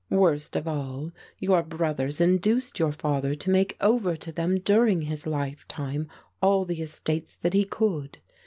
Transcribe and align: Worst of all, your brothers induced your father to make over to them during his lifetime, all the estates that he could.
Worst 0.09 0.55
of 0.55 0.67
all, 0.67 1.11
your 1.37 1.61
brothers 1.61 2.19
induced 2.19 2.79
your 2.79 2.91
father 2.91 3.35
to 3.35 3.49
make 3.51 3.77
over 3.79 4.15
to 4.15 4.31
them 4.31 4.57
during 4.57 5.03
his 5.03 5.27
lifetime, 5.27 6.07
all 6.41 6.65
the 6.65 6.81
estates 6.81 7.35
that 7.35 7.53
he 7.53 7.65
could. 7.65 8.17